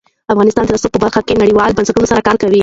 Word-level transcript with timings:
افغانستان 0.33 0.63
د 0.65 0.69
رسوب 0.75 0.91
په 0.93 1.01
برخه 1.03 1.21
کې 1.27 1.39
نړیوالو 1.41 1.75
بنسټونو 1.77 2.09
سره 2.11 2.25
کار 2.27 2.35
کوي. 2.41 2.59